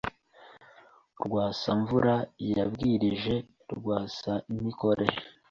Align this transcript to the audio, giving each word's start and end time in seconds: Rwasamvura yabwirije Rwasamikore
Rwasamvura 1.25 2.15
yabwirije 2.55 3.35
Rwasamikore 3.73 5.05